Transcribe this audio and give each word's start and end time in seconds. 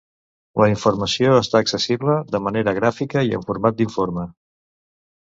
La 0.59 0.67
informació 0.69 1.33
està 1.41 1.59
accessible 1.59 2.15
de 2.35 2.41
manera 2.45 2.73
gràfica 2.77 3.23
i 3.27 3.35
en 3.39 3.43
format 3.51 3.77
d'informe. 3.83 4.25